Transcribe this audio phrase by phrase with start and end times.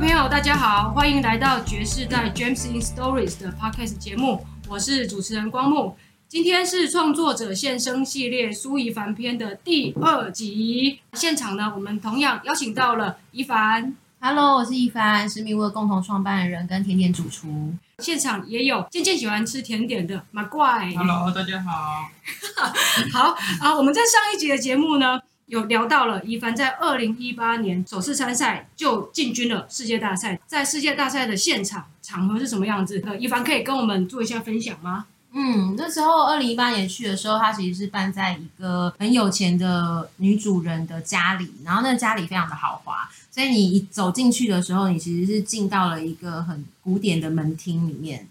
[0.00, 5.94] 朋友，大家好，欢迎来到爵士在 James in Stories 的 Podcast 节目，我是主持人光木。
[6.26, 11.00] 今天是创作者现身系列苏怡凡篇的第二集。
[11.12, 13.94] 现场呢，我们同样邀请到了一凡。
[14.20, 17.74] Hello，我是一凡，是米味共同创办人跟甜点主厨。
[17.98, 20.90] 现场也有渐渐喜欢吃甜点的马怪。
[20.96, 22.08] Hello，大家好。
[23.12, 25.20] 好啊，我们在上一集的节目呢，
[25.50, 33.02] 有聊到了一凡在二零一八年首次参赛就进军了世界大赛，在世界大赛的现场场合是什么样子？
[33.18, 35.06] 一凡可以跟我们做一下分享吗？
[35.32, 48.28] 嗯，那时候二零一八年去的时候，他其实是办在一个很有钱的女主人的家里，然后那家里非常的豪华，所以你一走进去的时候，你其实是进到了一个很古典的门厅里面。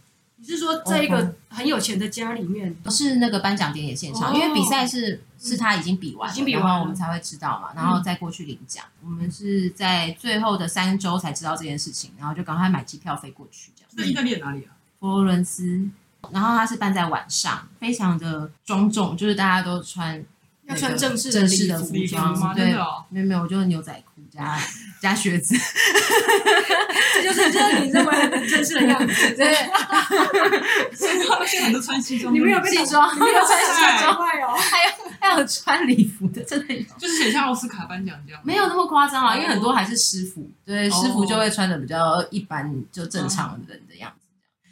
[0.50, 2.74] 你是说在一个很有钱的家里面？
[2.84, 8.84] 不是那个颁奖典礼现场，哦、因为比赛是是他已经比完了，已经比完了，我们才会知道嘛，然后再过去领奖。
[9.04, 13.72] 嗯、我们是在最后的三周才知道这件事情，然后就赶快买机票飞过去。
[13.76, 13.92] 这样。
[13.96, 14.74] 那意大利哪里啊？
[15.00, 15.88] 佛罗伦斯。
[16.32, 20.22] 然后它是办在晚上，非常的庄重，就是大家都穿
[20.66, 24.58] 要穿正式正式的服装吗，对，哦、没有没有，我就是牛仔裤加
[25.02, 25.56] 加靴子，
[27.14, 29.54] 这就是就是你认为很正式的样子，对。
[30.96, 33.66] 现在很多穿西装，你没有被西装，你没有穿西
[34.04, 44.28] 装哦，还有还有穿礼服的，真的有，就是很像奥斯卡颁奖这样，没有那么夸张啊，因为很多还是师傅，对，师傅就会穿的比较一般，就正常人的样子。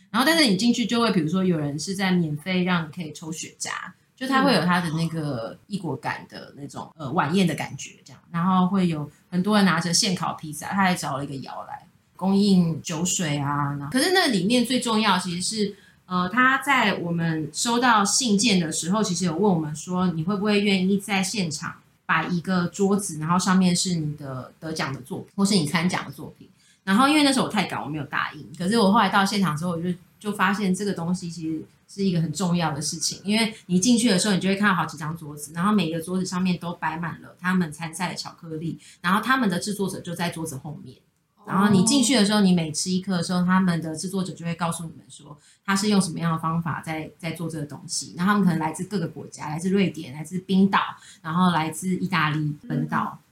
[0.09, 3.69] 然后，但是你进去就会，比如说有人是在免费让你可以抽雪茄，
[4.17, 8.19] 就他会有他的那个异国感的那种呃晚宴的感觉，这样。
[8.31, 13.77] 然后会有很多人拿着现烤披萨，他还找了一个窑来供应酒水啊。
[13.91, 15.75] 可是那里面最重要其实是
[16.07, 21.75] 呃他在我们收到信件的时候，其实有问我们说，你会不会愿意在现场
[22.07, 26.49] 摆一个桌子，然后上面是你的得奖的作品，或是你参奖的作品。
[26.83, 28.47] 然后因为那时候我太赶，我没有答应。
[28.57, 29.89] 可是我后来到现场之后，我就
[30.19, 33.19] 就发现这个东西其实是一个很重要的事情。
[33.23, 40.97] 因为你进去的时候，你就会看到好几张桌子，然后每个桌子上面都摆满了他们参赛的巧克力，然后他们的制作者就在桌子后面。
[41.45, 48.13] 然后你进去的时候，你每吃一颗的时候，他们的制作者就会告诉你们说，他是用什么样的方法在在做这个东西。
[48.17, 50.79] 然后他们可能来自各个国家，来自瑞典，来自冰岛，
[51.21, 53.19] 然后来自意大利本岛。
[53.21, 53.23] 嗯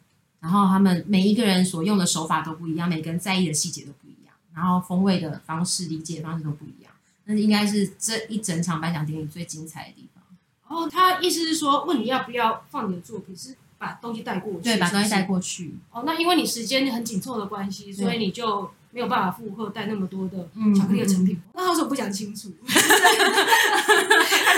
[0.41, 4.04] 然后他们每一个人所用的手法都不一样，每个人在意的细节都不一样，
[4.55, 6.91] 然后风味的方式、理解方式都不一样。
[7.25, 10.23] 那应该是这一整场颁奖典礼最精彩的地方。
[10.67, 14.63] 哦，他意思是说，问你要不要放你的作品，是把东西带过去？
[14.63, 15.75] 对，把东西带过去。
[15.91, 18.71] 哦，那因为你时间很紧凑的关系，所以你就。
[18.95, 22.49] 没有办法负荷带那么多的巧克力的成品，那为什么不讲清楚？
[22.65, 22.71] 还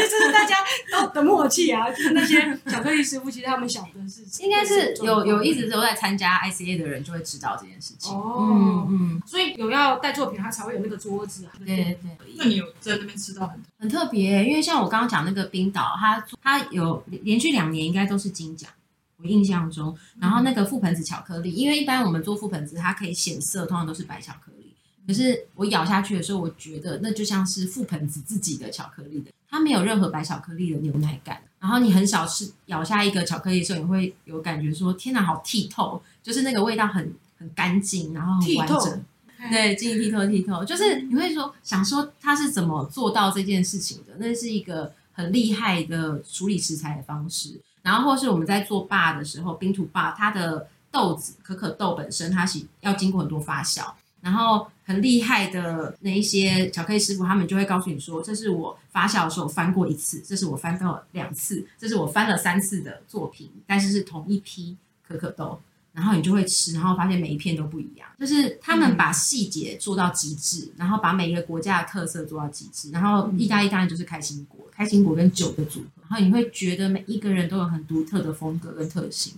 [0.04, 0.58] 是这是大家
[0.92, 1.90] 都的默契啊？
[1.90, 8.16] 就是那些巧克力师傅，其实他们晓得的事情，应该是有有一直都在参加 ICA 的人就会知道这件事情。
[8.16, 11.48] 哦，嗯，嗯所以有要带作品，他才会有那个桌子。
[11.66, 11.98] 对对。
[12.38, 14.46] 那你有在那边吃到很很特别？
[14.46, 18.70] 因为像我刚刚讲那个冰岛，他他有连续两年应该都是金奖。
[19.18, 24.74] 我印象中，然后那个覆盆子巧克力，因为一般我们做覆盆子，它可以显色，通常都是白巧克力。
[25.08, 31.42] 可是我咬下去的时候，我觉得那就像是覆盆子自己的巧克力的，它没有任何白巧克力的牛奶感。
[31.60, 39.04] 然后你很少吃咬下一个巧克力的时候，你会有感觉说：天哪，好剔透，就是那个味道很很干净，然后很完整。
[39.50, 44.14] 对，晶莹剔透，剔透，就是你会说想说它是怎么做到这件事情的？
[44.20, 47.60] 那是一个很厉害的处理食材的方式。
[47.88, 53.82] 然后，或是我们在做霸的时候，冰土霸它的豆子可可豆本身，它是要经过很多发酵。
[54.20, 64.76] 然后很厉害的那一些巧克力师傅，他们就会告诉你说：“这是我发酵的时候翻过一次，这是我翻到两次，这是我翻了三次的作品，但是是同一批
[65.08, 65.58] 可可豆。”
[65.94, 68.08] 然后你就会吃，然后发现每一片都不一样。
[68.20, 72.92] 就是他们把细节做到极致，然后把每一个国家的特色做到极致。
[72.92, 75.97] 然后意大利当然就是开心果，开心果跟酒的组合。
[76.10, 79.34] 然后你会觉得每一个人都有很独特的风格跟特性。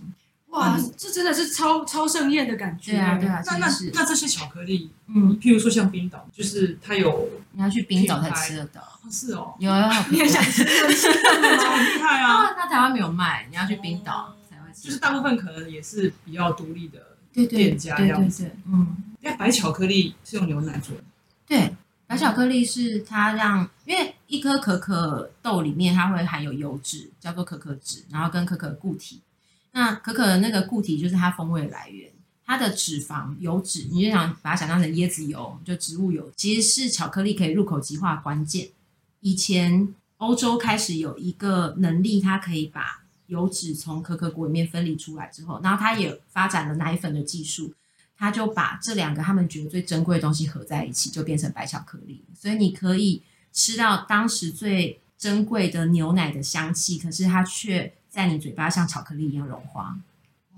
[0.48, 2.92] 哇，嗯、这真的是超超盛宴的感觉。
[2.92, 3.40] 对啊，对啊。
[3.46, 8.82] 那那那这些巧克力，嗯，譬如说像冰岛，就是它有你要去冰岛才吃得到。
[9.10, 10.62] 是哦，有啊， 你也想吃？
[10.64, 12.54] 很厉害啊！
[12.56, 14.34] 那台湾没有卖，你要去冰岛。
[14.82, 21.02] 就是大部分可能也是比较独立的店家这样子，嗯，因为白巧克力是用牛奶做的，
[21.46, 21.74] 对，
[22.06, 29.20] 白巧克力是它让，因为一颗可可豆里面它会含有油脂，叫做可可脂，然后跟可可固体，
[29.72, 32.10] 那可可的那个固体就是它风味来源，
[32.46, 38.68] 它的脂肪油脂，你就想把它想象成椰子油，就植物油，其实是巧克力可以入口即化关键。
[39.20, 47.74] 以前欧洲开始有一个能力，它可以把油脂从可可果里面分离出来之后，然后它也发展了奶粉的技术，
[48.16, 52.22] 他就把这两个他们觉得最珍贵的东西合在一起，就变成白巧克力。
[52.34, 59.96] 所以你可以吃到当时最珍贵的牛奶的香气，可是它却在你嘴巴像巧克力一样融化。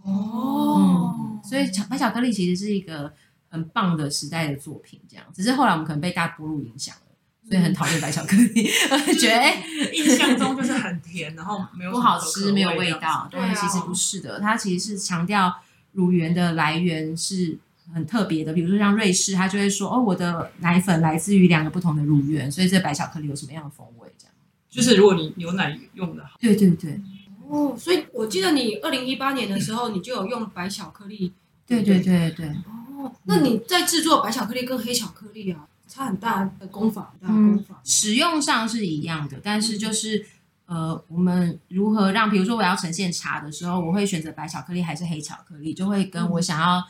[0.03, 3.13] 哦、嗯，所以巧白巧克力其实是一个
[3.49, 5.25] 很棒的时代的作品，这样。
[5.35, 13.29] 只是后来我们可能被大波路影响了，所以很讨厌白巧克力，我 觉得哎，印象中就是很甜，然后没有不好吃，没有味道。
[13.31, 15.55] 对，其实不是的，它其实是强调。
[15.95, 17.59] 乳源的来源是
[17.93, 24.09] 很特别的，比如说像瑞士，他就会说哦，我的奶粉来自于两个不同的乳源，所以这白巧克力有什么样的风味？
[24.19, 24.35] 这样。
[24.71, 27.01] 就是如果你牛奶用的好，对对对，
[27.49, 31.33] 哦，所以我记得你二零一八年的时候，你就有用白巧克力，
[31.67, 32.49] 对对对对，
[32.97, 40.25] 哦，那你在制作白巧克力跟黑巧克力啊，差很大的功法，很大的功法，嗯，使用上是一样的，但是就是。
[40.65, 46.83] 呃，我们如何让，比如说我要呈现茶的时候，我会选择白巧克力还是黑巧克力，就会跟我想要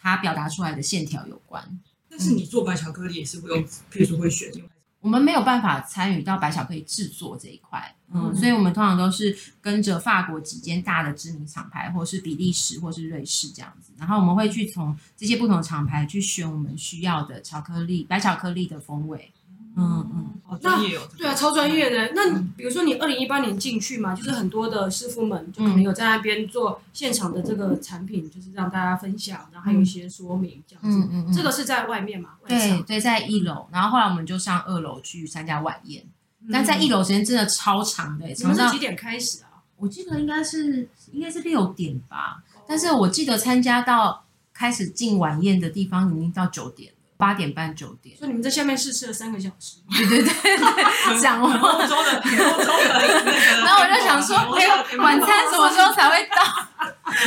[0.00, 1.80] 它表达出来的线条有关。
[2.08, 4.68] 但是你做白巧克力也是会用， 譬如说会选用。
[5.00, 19.32] 我们没有办法参与到白巧克力制作这一块，嗯，所以我们通常都是跟着法国几间大的知名厂牌，或是比利时，或是瑞士这样子，然后我们会去从这些不同厂牌去选我们需要的巧克力，白巧克力的风味。
[19.78, 21.08] 嗯嗯，好专业哦。
[21.16, 22.12] 对啊，超专业的。
[22.14, 31.08] 那比如说你二零一八年进去嘛，就是很多的师傅们就可能有在那边做现场的这个产品，就是让大家分享，然后还有一些说明这样子。
[31.12, 32.30] 嗯嗯，这个是在外面嘛？
[32.46, 33.68] 对对，在一楼。
[33.70, 36.04] 然后后来我们就上二楼去参加晚宴，
[36.50, 38.26] 但在一楼时间真的超长的。
[38.26, 39.62] 你们是几点开始啊？
[39.76, 46.92] 我记得应该是应该是六点吧，但是我记得参加到开始进晚宴的地方已经到九点。
[47.18, 49.78] 八点半九点，所以你们在下面试吃了三个小时。
[49.90, 53.30] 对对对，讲完欧洲的，欧洲的那个，
[53.60, 54.66] 然后我就想说，哎，
[54.98, 56.40] 晚餐什么时候才会到？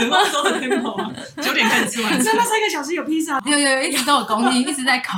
[0.10, 3.38] 欧洲的 tempo 九点开始吃晚餐，那那三个小时有披萨？
[3.46, 5.18] 有有有，一直都有供应，一直在烤，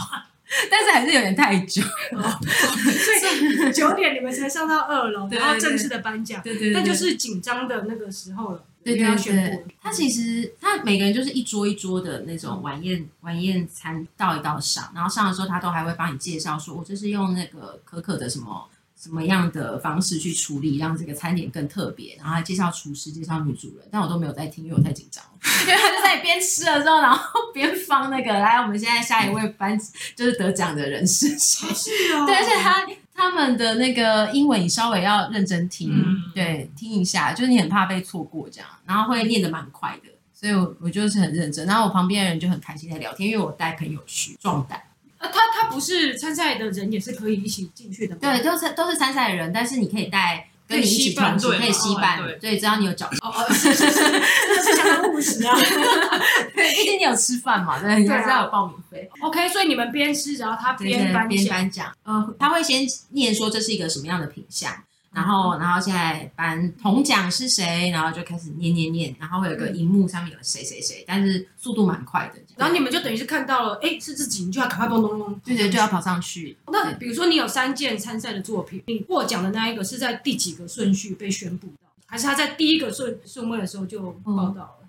[0.71, 1.83] 但是还是有点太久。
[1.83, 8.63] 所以九点你们才上到二楼，然后正式的颁奖，对对，那就是紧张的那个时候了。
[8.83, 18.67] 对对对，他其实他每个人就是一桌一桌的那种晚宴晚宴餐倒一道上，然后上的时候他都还会帮你介绍说，我这是用那个可可的什么
[18.99, 25.31] 什么样的方式去处理，让这个餐点更特别，然后还介绍厨师，介绍女主人，但我都没有在听，因为我太紧张了。
[25.63, 29.79] 因为他就在边吃了之后，然后 边放那个来，我们现在下一位颁
[30.15, 31.67] 就是得奖的人是谁？
[31.73, 32.85] 是哦，对，而且他。
[33.13, 44.81] 他们的那个英文你稍微要认真听，嗯、对，听一下，就是你很怕被错过这样，然后会念得蛮快的，所以我我就是很认真，然后我旁边的人就很开心在聊天，因为我带朋友去壮胆。
[45.17, 48.19] 啊，他他不是参赛的人也是可以一起进去的吗？
[48.21, 50.49] 对，都是都是参赛的人，但是你可以带。
[50.73, 53.05] 跟你一起同行可以吸伴，对，只要你有脚。
[53.21, 55.55] 哦哦，是是是，这是相当务实啊。
[56.55, 59.09] 对，毕竟你有吃饭嘛，对，你还是要有报名费。
[59.21, 61.91] OK，所以你们边吃，然后他边颁边颁奖。
[62.05, 64.73] 嗯，他会先念说这是一个什么样的品项。
[65.13, 67.91] 然后，然后现在颁铜奖是谁？
[67.91, 72.41] 然后就开始念念念，然后会有个荧幕上面有谁谁谁，但是速度蛮快的。
[72.57, 76.57] 然后你们就等于是看到了，哎，是自己，你就要赶快咚咚咚，对对，就要跑上去。
[76.67, 81.73] 那比如说你有三件参赛的作品，你获奖的那一个是在第几个顺序被宣布的？
[82.07, 84.87] 还是他在第一个顺顺位的时候就报道了？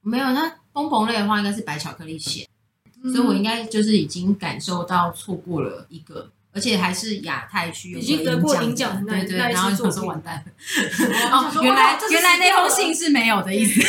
[0.00, 2.48] 没有，那蹦蹦类的话应该是白巧克力馅，
[3.02, 6.30] 所以我应该就是已经感受到错过了一个。
[6.52, 10.52] 而且还是亚太区已经得过银奖的那对对，然后就说完蛋了。
[11.30, 13.80] 哦，原来原来那封信是没有的意思。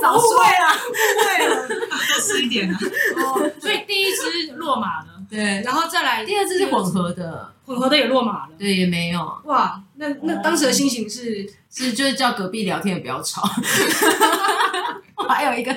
[0.00, 0.92] 早睡了，误
[1.24, 2.78] 会了，多吃一点啊。
[3.16, 9.20] 哦，所以第一支落马了，对，然后再来第二支是混合的，混合的也落马了，对，也没有。
[9.44, 13.42] 哇，那那当时的心情是是就是叫隔壁聊天也不要吵。
[15.28, 15.72] 还有一个，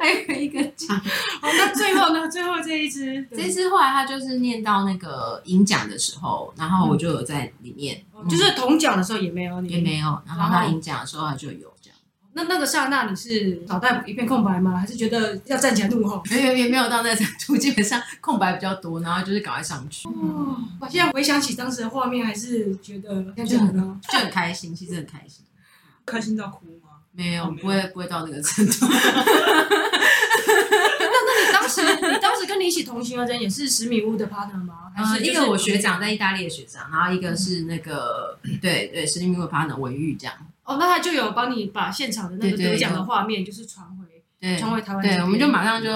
[0.00, 0.96] 还有一个奖。
[1.40, 2.28] 好，那最后呢？
[2.28, 10.20] 最后这一支，这一支后来他就是念到那个银奖的时候，然后我就有在里面，就是铜奖的时候也没有，也没有。
[10.26, 11.98] 然后他银奖的时候他就有这样。
[12.36, 14.76] 那那个刹那你是脑袋一片空白吗？
[14.76, 16.20] 还是觉得要站起来怒吼？
[16.30, 20.08] 没有，也没有到那程度，基本上空白比较多，然后就是赶快上去。
[20.08, 25.44] 哦，我现在回想起当时的画面，还是觉得就很就很开心，其实很开心，
[26.04, 26.66] 开心到哭。
[27.16, 28.86] 没有，不会不会到那个程度。
[28.90, 28.96] 那
[31.06, 34.90] 那你当时，你当时跟你一起同行的人也是十米屋的 partner 吗？
[34.96, 40.34] 还是一个我学长在意大利的学长，然后一个是那个对对十米屋的 partner 文玉这样。
[40.64, 44.04] 哦，那他就有帮你把现场的那个得奖的画面就是传回，
[44.40, 45.02] 对，传回台湾。
[45.02, 45.90] 对，我们就马上就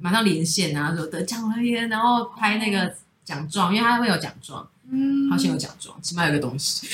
[0.00, 6.86] 马上连线啊，说得奖了耶，然后拍那个奖状，因为他会有奖状，嗯，好像有奖状，起码有个东西。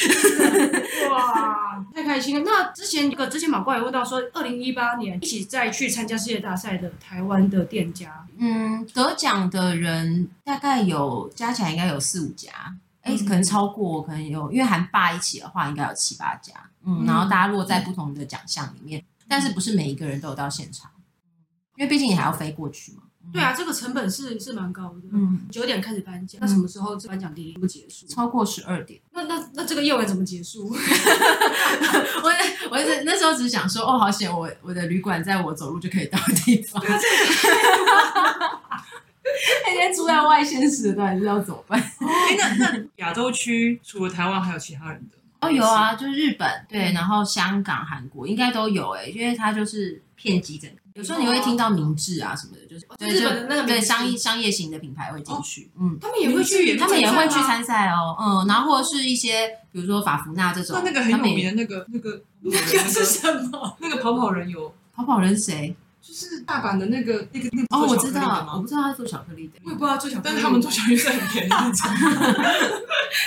[1.11, 2.43] 哇， 太开心了。
[2.45, 12.51] 那之前一个之前马怪也问到说，二零一八年一起再去参加世界大赛的台湾的店家，嗯，得奖的人大概有加起来应该有四五家，
[13.03, 16.55] 哎、欸，可能超过，可能有，因为含爸一起的话，应该有七八家，
[16.87, 20.91] 嗯，然后大家落在不同的奖项里面，但是不是每一个人都有到现场，
[21.77, 23.03] 因为毕竟你还要飞过去嘛。
[23.33, 25.03] 对啊，这个成本是是蛮高的。
[25.13, 28.07] 嗯，九点开始颁奖，那什么时候颁奖典礼不结束？
[28.09, 29.01] 超过十二点。
[29.13, 30.67] 那那那这个夜晚怎么结束？
[32.23, 32.31] 我
[32.71, 36.83] 我是那时候只想说，哦，好险，我我的旅馆在我走路就可以到的地方。
[39.67, 41.79] 那天住在外县市的，到底是要怎么办？
[41.81, 45.23] 哎，那那亚洲区除了台湾，还有其他人的吗？
[45.43, 50.77] 哦，有啊，就是日本，对，然后香港、韩国应该都有哎，因为它就是遍及整个。
[51.01, 63.77] 有时候你会听到明治啊什么的，就是日本的那个对商业商业型的品牌会进去，嗯，他们也会去，他们也会去参赛哦，嗯，然后或者是一些比如说法芙娜这种，那那个很有名的那个那个那个是什么？
[63.81, 64.75] 那个跑跑人有。
[64.95, 65.75] 跑跑人谁？
[66.03, 71.57] 就是大阪的那个那个那个哦，我知道，我不知道他做巧克力的，我也不知道做巧克力，但是他们做巧克力是很便宜的，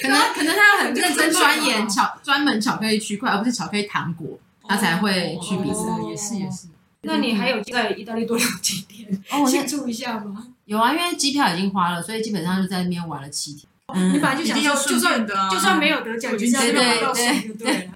[0.01, 4.37] 可能可能他很认真钻研巧专门巧克力区块，而不是巧克力糖果，
[4.67, 6.67] 他才会去比赛，也是也是。
[7.03, 9.23] 那你还有在意大利多留几天？
[9.29, 10.47] 哦，庆祝一下吗？
[10.65, 13.67] 有啊，因为机票已经花了，所以基本上就在那边玩了七天。
[13.93, 17.93] 嗯，你本来就想说，就算就算没有得奖，就算没有拿到水就对了。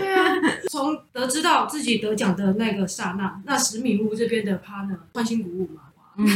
[0.00, 0.34] 对啊，
[0.68, 5.82] 从得知到自己得奖的那个刹那，那十米屋这边的 partner 欢欣鼓舞嘛。
[6.16, 6.26] 嗯，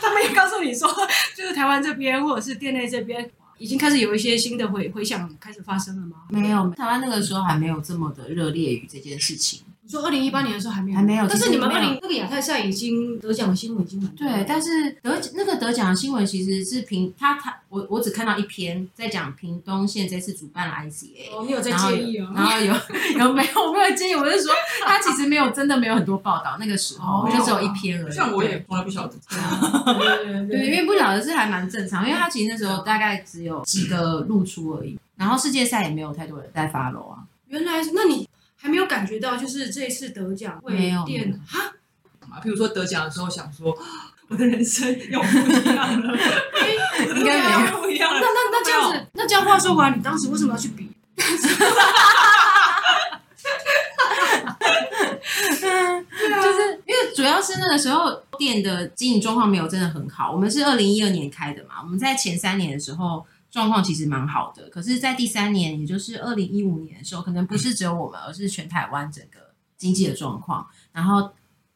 [0.00, 0.88] 他们也告诉你说，
[1.36, 6.16] 就是台湾这边或者是店内这边已经开始有一些新的回回响开始发生了吗？
[6.30, 9.60] 没有，台湾那个时候还没有这么的热烈于这件事情。
[9.86, 11.24] 你说二零一八年的时候还没有，还没有。
[11.28, 14.26] 但是你们二零那个亚太赛已经得奖的新闻已经很多。
[14.26, 21.32] 对，但是得那个得奖的新闻其实是平他他我我只看到一篇在讲屏东县这次主办了 ICA。
[21.32, 22.32] 哦，你有在介意哦？
[22.34, 22.74] 然后有
[23.24, 24.14] 有没有我没有介意？
[24.16, 24.52] 我是说
[24.84, 28.12] 他其实没有真的没有很多报道，那个时候就只有一篇而已。
[28.12, 29.14] 像我也从来不晓得。
[29.28, 37.22] 对对对，因为不晓得是还蛮正常，因为他其实那时候大概只有几个露出而已，然后世界赛也没有太多人在 follow 啊。
[37.46, 38.28] 原来那你。
[38.58, 41.72] 还没有感觉到，就是这一次得奖会变哈？
[42.30, 43.76] 啊，比如说得奖的时候，想说
[44.28, 46.18] 我的人生又不一样了，
[47.16, 48.20] 应该没有不一样了。
[48.20, 50.90] 那那那这样子，那这样话说回来，你当时为什么要去比？
[56.42, 60.32] 就是因为主要是那个时候店的经营状况没有真的很好。
[60.32, 63.24] 我们是二零一二年开的嘛，我们在前三年的时候。
[63.56, 71.30] 状况其实蛮好的，可是，在第三年，也就是二零一五年的时候，可能不是只有我们，而是全台湾整个经济的状况，然后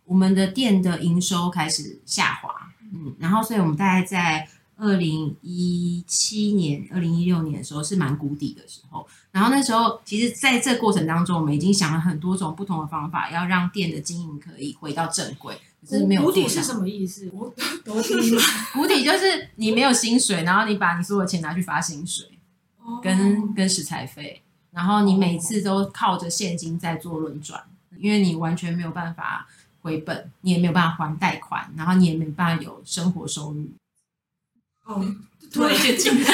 [0.05, 4.47] 我们的店的营收开始下滑，嗯，然后，所以我们大概在
[4.77, 15.59] 二零一七年、二零一六年的时候是蛮谷底的时候，然后那时候，其实在这过程当中，我们已经想了很多种不同的方法，要让店的经营可以回到正轨。
[15.89, 17.29] 是没有谷底是什么意思？
[17.31, 17.53] 谷？
[18.75, 22.27] 谷底就是你没有薪水，然后你把你所有钱拿去发薪水，
[23.03, 23.57] 跟、oh.
[23.57, 27.63] 跟食材费，然后你每次都靠着现金在做轮转，
[27.99, 29.47] 因为你完全没有办法
[29.83, 33.69] 回本，你也没有办法还贷款，然后你也没办法有生活收入。
[34.85, 35.05] 哦、oh.
[35.53, 36.31] 突然间惊讶，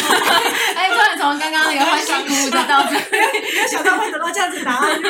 [0.74, 5.00] 哎，突然从刚刚那个欢欣鼓舞的到这，没有想到会得到这样子答案，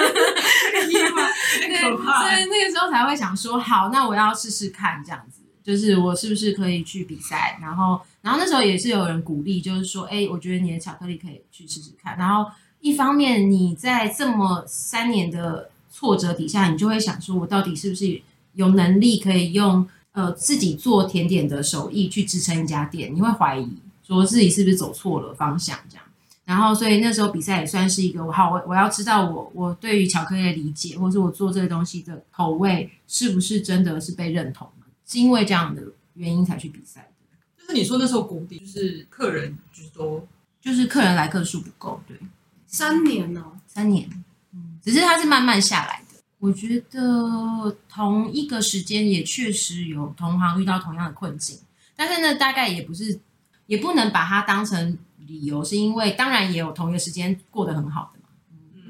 [1.90, 2.23] 可怕。
[2.23, 7.59] 所以那个时候才会想说，好，那我要试试看这样子，就是我是不是可以去比赛？
[7.61, 12.16] 然后，然后那时候也是有人鼓励，就是说，哎，我觉得你的巧克力可以去试试看。
[12.16, 12.50] 然后，
[12.81, 18.21] 一方面你在这么三年的挫折底下，你就会想说，我到底是不是
[18.55, 23.14] 有能力可以用呃自己做甜点的手艺去支撑一家店？
[23.14, 23.78] 你会怀疑。
[24.07, 26.05] 说自己是不是走错了方向，这样，
[26.47, 35.83] 然后所以那时候比赛也算是一个，好，我我要知道我我对于巧克力的理解，或是我做这个东西的口味是不是真的是被认同的，是因为这样的
[36.15, 37.37] 原因才去比赛的。
[37.61, 40.25] 就是你说那时候谷底，就是客人就是多，
[40.61, 42.17] 就是客人来客数不够，对，
[42.65, 44.09] 三年了，三年，
[44.55, 46.21] 嗯，只是它是慢慢下来的。
[46.38, 51.59] 我觉得同一个时间也确实有同行遇到同样的困境，
[51.97, 53.19] 但是呢，大概也不是。
[53.67, 58.28] 也不能把它当成理由，是因为当然也有同一个时间过得很好的嘛。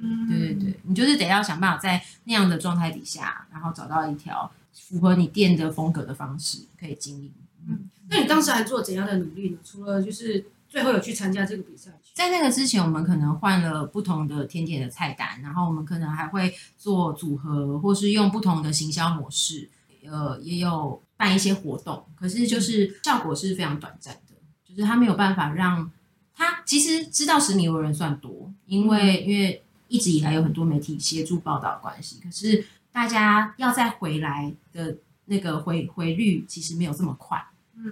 [0.03, 7.33] 嗯，对对对，你就是得要想办法在那样的状态底下，然后找到一条符合你店的风格的方式可以经营。
[7.67, 9.59] 嗯，那你当时还做怎样的努力呢？
[9.65, 19.69] 除了就是最后有去参加这个比赛，在那个之前，我们可能换了不同的甜点的菜单，然后我们可能还会做组合，或是用不同的行销模式，
[20.05, 24.21] 呃，也有办一些活动，可是就是效果是非常短暂的。
[24.69, 25.91] 就是它没有办法让
[26.37, 37.43] 他其实知道十米的人算多，因为因为一直以来有很多媒体协助报道关系，可是大家要再回来的那个回回率其实没有这么快，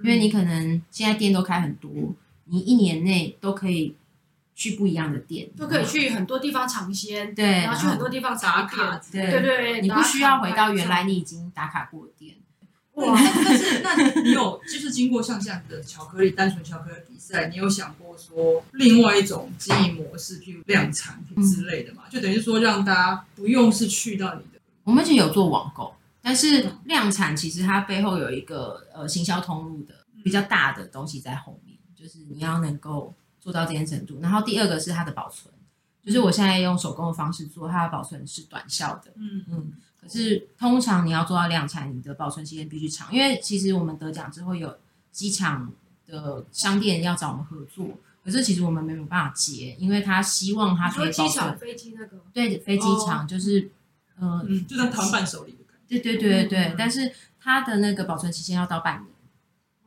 [0.03, 1.91] 因为你可能现在店都开很多，
[2.45, 3.95] 你一年内都可以
[4.55, 12.35] 去不一样的店，都可以去很多地方尝鲜，对，然后去很多地方打卡，对对对，你不需要回到原来你已经打卡过的店。
[12.95, 13.13] 哇，
[13.45, 22.05] 但是那你有就是经过像这样的巧克力单纯巧克力比赛，你有想过说另外一种经营模式，譬如量产品之类的嘛？
[22.09, 24.61] 就等于说让大家不用是去到你的。
[24.85, 34.21] 我们其实有做网购，但是量产其实它背后有一个呃行销通路的比较大的东西在后面，就是你要能够做到这件程度。
[34.23, 35.53] 然后第二个是它的保存，
[36.05, 39.11] 就是我现在用手工的方式做，它的保存是短效的。
[39.17, 39.73] 嗯嗯。
[40.05, 44.77] 可是通常你要做到量产，你的保存期间必须长，因为其实我们得奖之后有
[45.11, 45.73] 机场
[46.07, 53.71] 的商店要找我们合作，可是其实我们没有办法接，因为他希望他可以保存飞机那个对飞机场就是、
[54.19, 59.07] 哦、呃，嗯，就在台湾伴手里的感觉，对对对对对，嗯、但是他的那个保存期限要到半年。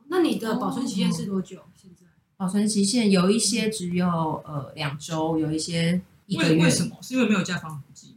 [0.08, 1.62] 那你的保存期限是多久？
[1.76, 2.06] 现在
[2.36, 4.08] 保存期限有一些只有
[4.46, 6.64] 呃两周，有一些一个月。
[6.64, 6.96] 为什么？
[7.00, 8.16] 是因为没有加防腐剂？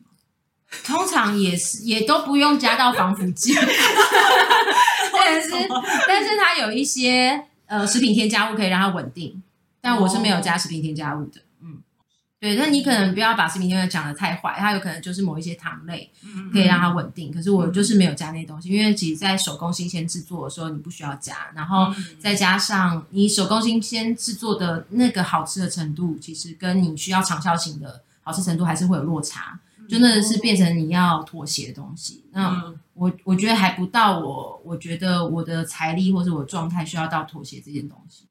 [0.83, 3.53] 通常也是，也都不用加到防腐剂，
[5.13, 5.49] 但是，
[6.07, 9.41] 但是它有一些呃食品添加物可以让它稳定，
[9.81, 11.77] 但我是没有加食品添加物的，嗯，
[12.39, 16.09] 对，那你可能不要把食品添加物讲的太坏，它有可能就是某一些糖类
[16.51, 29.59] 可以让它稳定，可是我就是没有加那些东西，因为其实在手工新鲜制作的时候你不需要加，然后再加上你手工新鲜制作的那个好吃的程度，其实跟你需要长效型的好吃程度还是会有落差。
[29.91, 32.23] 真的是变成你要妥协的东西。
[32.31, 38.25] 那我我觉得还不到我，我觉得我的财力或者我的状态需要到妥协这件东西。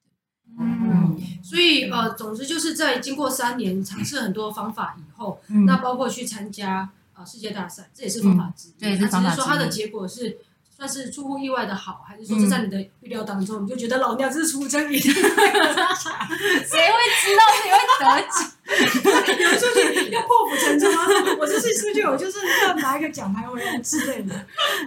[0.58, 8.72] 嗯，所以呃，总之就是在经过三年尝试很多方法以后，嗯、那包括去参加呃世界大赛，这也是方法之一。
[8.80, 10.38] 对，只是说它的结果是
[10.74, 16.14] 算是出乎意外的好，还是说是在你的预料当中，你就觉得老娘这是出征一定会得奖？
[16.64, 18.52] 谁会知道谁会得奖？
[18.70, 20.98] 有出去要破釜沉舟吗？
[21.38, 24.34] 我这次出去，我就是要拿一个奖牌回来之类的。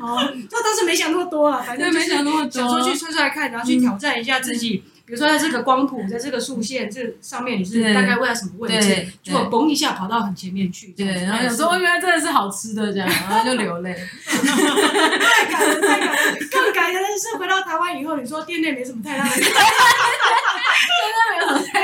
[0.02, 0.18] 哦，
[0.52, 4.84] 那倒是没想那么多啊，反正没想那么多，想说去吹吹看，然后去挑战一下自己。
[5.06, 9.06] 比如说在这个光谱，在这个竖线这上面，你是大概位在什么位置？
[9.22, 10.94] 结果嘣一下跑到很前面去。
[10.96, 13.94] 对，然后有时候原来真的是好吃的这样，然后就流泪。
[14.26, 16.48] 太感人，太感人。
[16.50, 19.32] 更感人的是回到台湾以后，你说店内没什么太大的。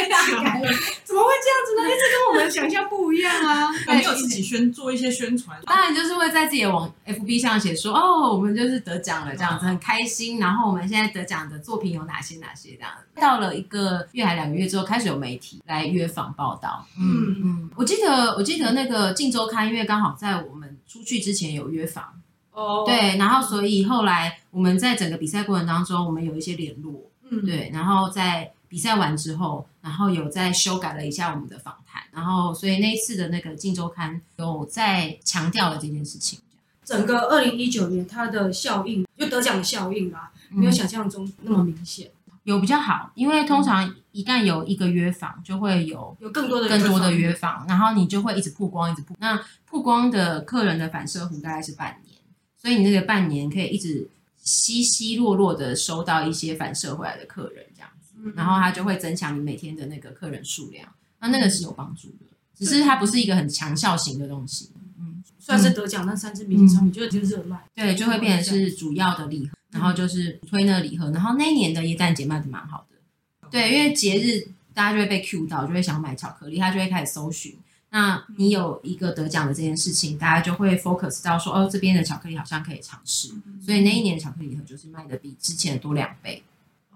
[0.05, 1.87] 怎么会这样子呢？
[1.89, 3.69] 一直跟我们想象不一样啊！
[3.87, 10.39] 没有自己宣做一些宣传，当然就是会在自己的网 FB 上写说哦，我们就是得奖了这样子，很开心。
[10.39, 12.91] 然后我们现在得奖的作品有哪些哪些这样。
[13.15, 16.85] 到了一个月还两个月之后，开始有媒体来约访报道。
[16.99, 22.13] 嗯嗯，我记得我记得那个《镜周刊》因为刚好在我们出去之前有约访
[22.53, 28.51] 哦，对，然后所以后来我们在整个比赛过程当中，我们有一些联络，嗯，对，然后在。
[28.69, 36.39] 比赛完之后，然后有再修改了一下我们的访谈，然后所以那一次的那个《镜周刊》有再强调了这件事情。
[36.85, 42.11] 整个二零一九年它的效应，就得奖的效应啊，没有想象中那么明显。
[42.27, 49.15] 嗯，有比较好，因为通常一旦有一个约访，就会有有更多的更多的约访，然后你就会一直曝光，一直曝。
[49.19, 52.17] 那曝光的客人的反射弧大概是半年，
[52.55, 57.89] 所以你那个半年可以一直稀稀落落的收到一些反射回来的客人，这样。
[58.35, 60.87] 然后它就会增强你每天的那个客人数量，
[61.19, 62.25] 那那个是有帮助的，
[62.57, 64.69] 只是它不是一个很强效型的东西。
[64.99, 77.55] 嗯，算是得奖那三支明星产品，就就是热卖，对，就会变成是主要的礼盒，然后就是推那个礼盒，然后那一年的耶诞节卖的蛮好的，对，因为节日大家就会被 cue 到，就会想买巧克力，他就会开始搜寻。
[77.91, 83.29] 那你有一个得奖的这件事情，大家就会 focus 到说，哦，这边的巧克力好像可以尝试，
[83.65, 86.43] 所以那一年的巧克力礼盒就是卖的比之前的多两倍。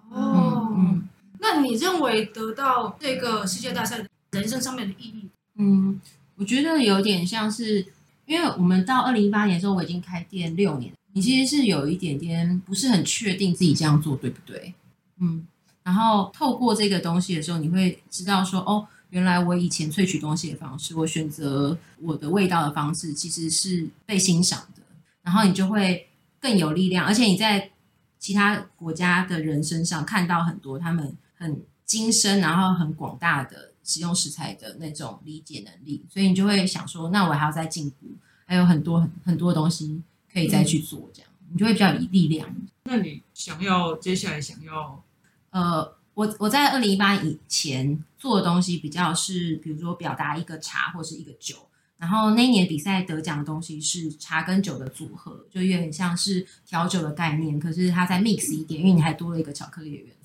[0.09, 1.07] 哦，嗯。
[1.43, 4.01] 那你认为得到这个世界大赛
[4.31, 5.29] 人生上面的意义？
[5.55, 5.99] 嗯，
[6.35, 7.85] 我觉得有点像是，
[8.25, 14.73] 因为我们到二零一八年的时候，我已经开店六年，你其实是有一点点不是很确定自己这样做对不对？
[15.19, 15.45] 嗯，
[15.83, 24.81] 然后透过这个东西的时候，你会知道说，哦，原来我以前萃取东西的方式，我选择我的味道的方式，其实是被欣赏的，
[25.23, 26.07] 然后你就会
[26.39, 27.69] 更有力量，而且你在
[28.17, 31.17] 其他国家的人身上看到很多他们。
[31.43, 38.07] 很精深，然后很广大的使用食材的那种理解能力，所以你就会想说，那我还要再进步，
[38.45, 40.01] 还有很多很很多东西
[40.31, 42.47] 可以再去做，这样、嗯、你就会比较有力量。
[42.85, 45.03] 那你想要接下来想要，
[45.49, 51.57] 呃，我我在二零一八以前做的东西比较是，比如说表达一个茶或是一个酒，
[51.97, 60.22] 然后那一年比赛得奖的东西是茶跟酒的组合，就有点像是调酒的概念，可是它再 mix 一点，因为你还多了一个巧克力的元素。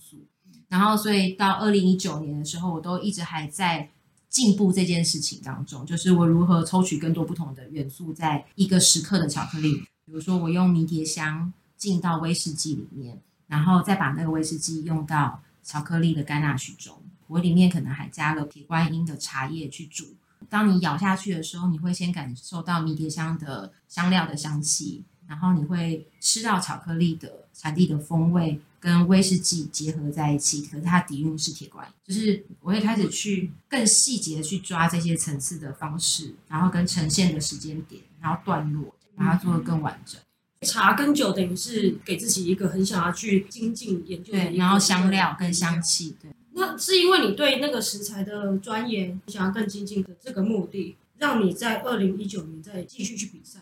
[0.68, 3.88] 然后所以到二零一九年的时候，我都一直还在
[4.28, 20.04] 进步这件事情当中，就是我如何抽取更多不同的元素，在一个时刻的巧克力，比如说我用迷迭香进到威士忌里面，然后再把那个威士忌用到巧克力的甘纳许中，我里面可能还加了铁观音的茶叶去煮。
[20.50, 30.62] 当你咬下去的时候，你会先感受到迷迭香的香料的香气，然后你会吃到巧克力的产地的风味跟威士忌结合在一起。
[30.62, 40.20] 可是它底蕴是铁观音，就是我会开始去更细节的去抓这些层次的方式，然后跟呈现的时间点，然后段落，把它做得更完整。
[40.62, 46.32] 茶跟酒等于是给自己一个很想要去精进研究的，对，然后香料跟香气，对。
[46.54, 53.60] 那是因为你对那个食材的钻研，想要更精进的这个目的，让你在二零一九年再继续去比赛。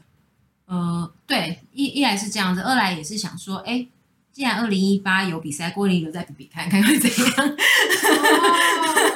[0.64, 3.87] 呃，对，一一来是这样子，二来也是想说，哎，
[4.37, 7.49] 既然二零一八有比赛，过年有再比比看看会怎样。
[7.49, 7.57] 哦，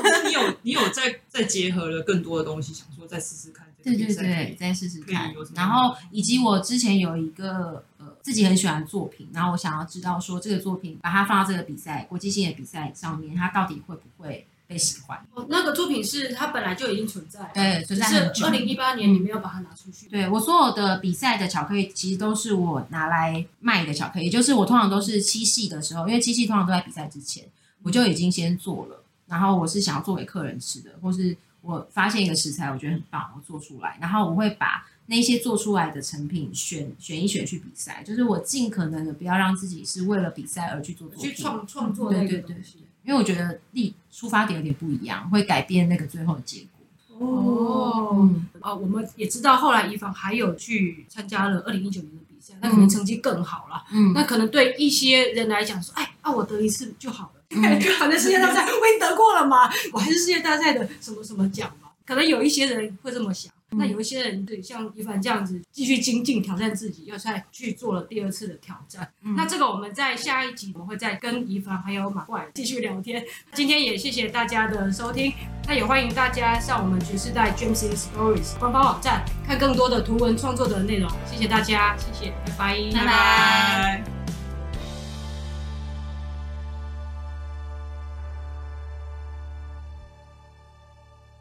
[0.03, 3.67] 那你有你有再再结合了更多的东西，想说再试试看。
[3.83, 5.31] 对对对，再试试看。
[5.55, 15.19] 然后以及我之前有一个呃自己很喜欢的作品，然后我想要知道说这个作品把它放到这个比赛国际性的比赛上面，它到底会不会被喜欢？
[15.35, 18.47] 哦，那个作品是它本来就已经存在，对，存在很久。
[18.47, 20.07] 二零一八年你没有把它拿出去。
[20.09, 27.45] 对，我所有的比赛的巧克力其实都是我拿来卖的巧克力，就是我通常都是七夕的时候，因为七夕通常都在比赛之前，
[27.83, 31.37] 我就已经先做了，然后我是想要做给客人吃的，或是。
[31.63, 42.39] 我发现一个食材，我觉得很棒，我做出来，然后我会把那些做出来的成品选选一选去比赛，就是我尽可能的不要让自己是为了比赛而去做作品，去创创作那个东西。
[42.39, 47.27] 对对对，因为我觉得立出发点有点不一样，会改变那个最后的结果。
[47.27, 53.85] 哦，嗯、哦，我们也知道后来以防还有去参加了二零一九年的比赛，那可能成绩更好了。
[53.93, 57.41] 嗯，那可能对一些人来讲说，哎，啊，我得一次就好了。
[57.99, 61.91] 反正世界大赛我已经得过了嘛，我还是世界大赛的什么什么奖嘛。
[62.07, 69.11] 可能有一些人会这么想，嗯、那有一些人对像宜芳这样子继续精进挑战自己，又再去做了第二次的挑战。
[69.23, 73.25] 嗯、那这个我们在下一集我们会再跟宜芳还有马怪继续聊天。
[73.53, 75.33] 今天也谢谢大家的收听，
[75.67, 81.11] 那也欢迎大家上我们觉世代 Gems in Stories 官方网站看更多的图文创作的内容。
[81.31, 84.20] 谢谢大家，谢谢，拜拜，拜拜。